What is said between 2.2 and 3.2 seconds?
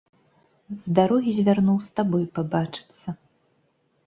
пабачыцца.